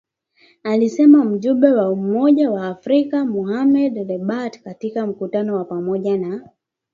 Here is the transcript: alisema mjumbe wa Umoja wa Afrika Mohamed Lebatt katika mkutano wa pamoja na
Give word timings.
alisema 0.63 1.23
mjumbe 1.25 1.71
wa 1.71 1.89
Umoja 1.91 2.51
wa 2.51 2.67
Afrika 2.67 3.25
Mohamed 3.25 3.97
Lebatt 3.97 4.61
katika 4.63 5.07
mkutano 5.07 5.55
wa 5.55 5.65
pamoja 5.65 6.17
na 6.17 6.49